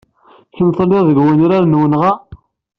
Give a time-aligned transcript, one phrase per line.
[0.55, 2.11] Kemm telliḍ deg wenrar n wenɣa?